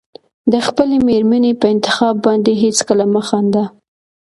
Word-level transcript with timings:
د 0.51 0.53
خپلې 0.67 0.97
مېرمنې 1.07 1.51
په 1.61 1.65
انتخاب 1.73 2.15
باندې 2.25 2.51
هېڅکله 2.63 3.05
مه 3.13 3.21
خانده. 3.27 3.63